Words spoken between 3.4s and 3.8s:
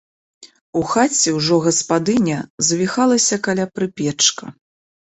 каля